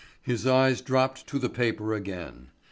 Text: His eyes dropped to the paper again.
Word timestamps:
His 0.23 0.47
eyes 0.47 0.81
dropped 0.81 1.27
to 1.27 1.37
the 1.37 1.47
paper 1.47 1.93
again. 1.93 2.47